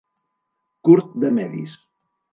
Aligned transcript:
Curt 0.89 1.13
de 1.25 1.33
medis. 1.39 1.81